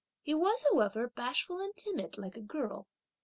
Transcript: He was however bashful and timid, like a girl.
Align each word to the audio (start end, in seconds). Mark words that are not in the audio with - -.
He 0.23 0.33
was 0.33 0.65
however 0.71 1.07
bashful 1.09 1.59
and 1.59 1.77
timid, 1.77 2.17
like 2.17 2.35
a 2.35 2.41
girl. 2.41 2.87